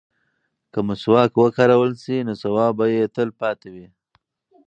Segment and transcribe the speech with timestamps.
[0.71, 3.87] که مسواک وکارول شي نو ثواب به یې تل پاتې وي.